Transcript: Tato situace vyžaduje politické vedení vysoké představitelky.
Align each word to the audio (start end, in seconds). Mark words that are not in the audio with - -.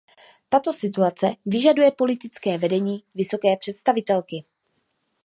Tato 0.49 0.71
situace 0.73 1.35
vyžaduje 1.45 1.91
politické 1.91 2.57
vedení 2.57 3.03
vysoké 3.15 3.57
představitelky. 3.57 4.45